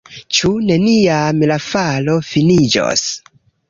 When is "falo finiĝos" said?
1.69-3.09